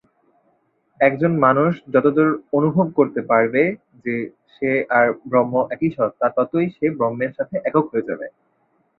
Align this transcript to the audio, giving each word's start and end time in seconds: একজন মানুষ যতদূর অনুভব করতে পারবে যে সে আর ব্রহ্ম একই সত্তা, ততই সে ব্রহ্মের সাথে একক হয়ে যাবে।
একজন 0.99 1.31
মানুষ 1.37 1.71
যতদূর 1.93 2.29
অনুভব 2.53 2.87
করতে 2.97 3.21
পারবে 3.29 3.63
যে 4.05 4.15
সে 4.53 4.69
আর 4.97 5.07
ব্রহ্ম 5.25 5.53
একই 5.71 5.89
সত্তা, 5.97 6.27
ততই 6.37 6.67
সে 6.75 6.85
ব্রহ্মের 6.97 7.31
সাথে 7.37 7.55
একক 7.65 7.85
হয়ে 7.91 8.07
যাবে। 8.09 8.25